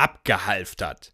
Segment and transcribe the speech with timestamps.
[0.00, 1.12] abgehalftert.